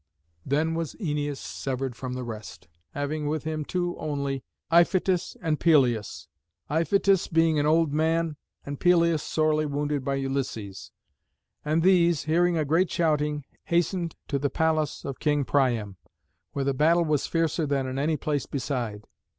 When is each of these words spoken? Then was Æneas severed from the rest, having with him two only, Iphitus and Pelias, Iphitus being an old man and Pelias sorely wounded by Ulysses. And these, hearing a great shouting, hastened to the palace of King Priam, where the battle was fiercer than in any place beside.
Then 0.43 0.73
was 0.73 0.95
Æneas 0.95 1.37
severed 1.37 1.95
from 1.95 2.13
the 2.13 2.23
rest, 2.23 2.67
having 2.95 3.27
with 3.27 3.43
him 3.43 3.63
two 3.63 3.95
only, 3.99 4.43
Iphitus 4.71 5.37
and 5.43 5.59
Pelias, 5.59 6.27
Iphitus 6.71 7.27
being 7.27 7.59
an 7.59 7.67
old 7.67 7.93
man 7.93 8.35
and 8.65 8.79
Pelias 8.79 9.21
sorely 9.21 9.67
wounded 9.67 10.03
by 10.03 10.15
Ulysses. 10.15 10.91
And 11.63 11.83
these, 11.83 12.23
hearing 12.23 12.57
a 12.57 12.65
great 12.65 12.89
shouting, 12.89 13.45
hastened 13.65 14.15
to 14.27 14.39
the 14.39 14.49
palace 14.49 15.05
of 15.05 15.19
King 15.19 15.45
Priam, 15.45 15.97
where 16.53 16.65
the 16.65 16.73
battle 16.73 17.05
was 17.05 17.27
fiercer 17.27 17.67
than 17.67 17.85
in 17.85 17.99
any 17.99 18.17
place 18.17 18.47
beside. 18.47 19.05